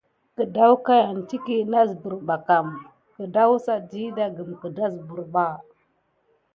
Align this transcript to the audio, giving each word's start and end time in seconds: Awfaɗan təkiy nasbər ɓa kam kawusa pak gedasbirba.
Awfaɗan 0.65 1.17
təkiy 1.29 1.63
nasbər 1.71 2.15
ɓa 2.27 2.35
kam 2.47 2.67
kawusa 3.33 3.73
pak 4.15 4.33
gedasbirba. 4.61 5.45